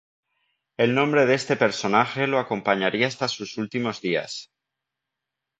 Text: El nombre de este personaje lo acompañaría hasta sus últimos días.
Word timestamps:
El 0.77 0.95
nombre 0.95 1.27
de 1.27 1.35
este 1.35 1.55
personaje 1.55 2.25
lo 2.25 2.39
acompañaría 2.39 3.05
hasta 3.05 3.27
sus 3.27 3.59
últimos 3.59 4.01
días. 4.01 4.49